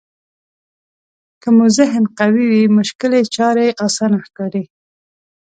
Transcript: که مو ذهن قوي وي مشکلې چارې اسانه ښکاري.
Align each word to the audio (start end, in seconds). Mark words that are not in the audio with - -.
که 1.41 1.49
مو 1.55 1.65
ذهن 1.77 2.03
قوي 2.17 2.45
وي 2.51 2.63
مشکلې 2.77 3.21
چارې 3.35 3.67
اسانه 3.85 4.17
ښکاري. 4.25 4.63